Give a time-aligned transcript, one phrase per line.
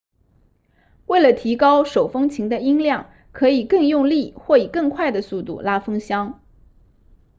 [1.05, 6.41] 为了提高手风琴的音量可以更用力或以更快的速度拉风箱